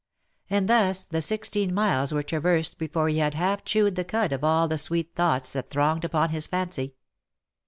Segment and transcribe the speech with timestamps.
[0.49, 4.43] And thus the sixteen miles were traversed before he had half chewed the cud of
[4.43, 6.95] all the sweet thoughts that thronged upon his fancy.